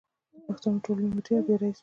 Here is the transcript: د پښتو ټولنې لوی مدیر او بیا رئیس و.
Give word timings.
د 0.35 0.39
پښتو 0.45 0.69
ټولنې 0.83 1.07
لوی 1.09 1.15
مدیر 1.17 1.37
او 1.39 1.45
بیا 1.45 1.55
رئیس 1.61 1.77
و. 1.77 1.79